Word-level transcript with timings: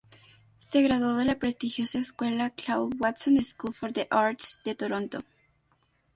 Se 0.57 0.81
graduó 0.81 1.13
de 1.15 1.25
la 1.25 1.37
prestigiosa 1.37 1.99
escuela 1.99 2.49
"Claude 2.49 2.95
Watson 2.99 3.37
School 3.43 3.71
for 3.71 3.93
the 3.93 4.07
Arts" 4.09 4.59
de 4.65 4.73
Toronto. 4.73 5.19